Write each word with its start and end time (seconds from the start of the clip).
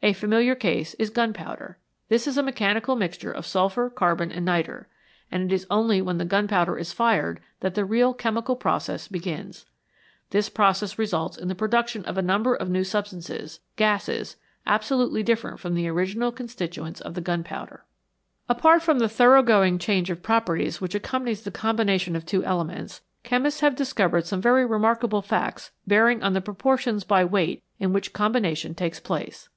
A 0.00 0.12
familiar 0.12 0.54
case 0.54 0.94
is 0.94 1.10
gunpowder. 1.10 1.76
This 2.08 2.28
is 2.28 2.38
a 2.38 2.42
mechanical 2.42 2.94
mixture 2.94 3.32
of 3.32 3.44
sulphur, 3.44 3.90
carbon, 3.90 4.30
and 4.30 4.44
nitre, 4.44 4.86
and 5.30 5.42
it 5.42 5.52
is 5.54 5.66
only 5.68 6.00
when 6.00 6.18
the 6.18 6.24
gunpowder 6.24 6.78
is 6.78 6.92
fired 6.92 7.40
that 7.60 7.74
the 7.74 7.84
real 7.84 8.14
chemical 8.14 8.54
process 8.54 9.08
begins. 9.08 9.66
This 10.30 10.48
pro 10.48 10.70
cess 10.72 11.00
results 11.00 11.36
in 11.36 11.48
the 11.48 11.54
production 11.56 12.04
of 12.04 12.16
a 12.16 12.22
number 12.22 12.54
of 12.54 12.70
new 12.70 12.84
sub 12.84 13.08
stances 13.08 13.58
gases 13.74 14.36
absolutely 14.68 15.24
different 15.24 15.58
from 15.58 15.74
the 15.74 15.88
original 15.88 16.30
constituents 16.30 17.00
of 17.00 17.14
the 17.14 17.20
gunpowder. 17.20 17.82
34 17.82 17.82
or 17.82 17.82
NX^X 17.82 17.84
NATURE'S 17.88 18.16
BUILDING 18.46 18.54
MATERIAL 18.54 18.60
Apart 18.60 18.82
from 18.84 18.98
the 19.00 19.08
thorough 19.08 19.42
going 19.42 19.78
change 19.78 20.10
of 20.10 20.22
properties 20.22 20.80
which 20.80 20.94
accompanies 20.94 21.42
the 21.42 21.50
combination 21.50 22.14
of 22.14 22.24
two 22.24 22.44
elements, 22.44 23.00
chemists 23.24 23.60
have 23.60 23.74
discovered 23.74 24.24
some 24.24 24.40
very 24.40 24.64
remarkable 24.64 25.22
facts 25.22 25.72
bearing 25.88 26.22
on 26.22 26.34
the 26.34 26.40
proportions 26.40 27.02
by 27.02 27.24
weight 27.24 27.64
in 27.80 27.92
which 27.92 28.12
combina 28.12 28.56
tion 28.56 28.76
takes 28.76 29.00
place. 29.00 29.48